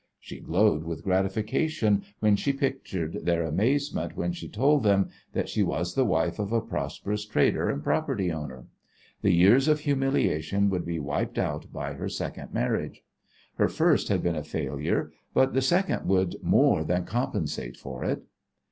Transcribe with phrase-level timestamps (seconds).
[0.19, 5.61] She glowed with gratification when she pictured their amazement when she told them that she
[5.61, 8.65] was the wife of a prosperous trader and property owner!
[9.21, 13.03] The years of humiliation would be wiped out by her second marriage.
[13.57, 18.23] Her first had been a failure, but the second would more than compensate for it.